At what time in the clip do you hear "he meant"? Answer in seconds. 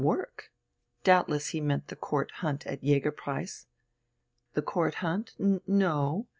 1.49-1.89